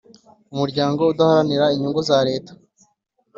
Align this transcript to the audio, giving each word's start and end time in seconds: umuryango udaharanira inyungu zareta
umuryango 0.53 1.01
udaharanira 1.03 1.65
inyungu 1.75 1.99
zareta 2.07 2.53